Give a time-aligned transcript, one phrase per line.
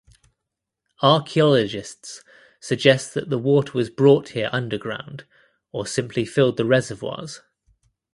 [1.03, 2.23] Archeologists
[2.59, 5.25] suggest that the water was brought here underground
[5.71, 7.41] or simply filled the reservoirs.